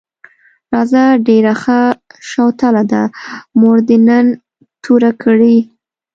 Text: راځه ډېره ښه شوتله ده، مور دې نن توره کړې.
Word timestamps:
راځه 0.73 1.03
ډېره 1.27 1.53
ښه 1.61 1.79
شوتله 2.29 2.83
ده، 2.91 3.03
مور 3.59 3.77
دې 3.87 3.97
نن 4.07 4.25
توره 4.83 5.11
کړې. 5.23 5.57